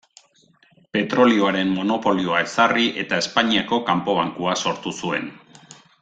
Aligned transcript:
Petrolioaren 0.97 1.73
monopolioa 1.81 2.39
ezarri 2.45 2.85
eta 3.05 3.19
Espainiako 3.25 3.79
Kanpo 3.91 4.15
Bankua 4.21 4.55
sortu 4.65 4.95
zuen. 5.01 5.29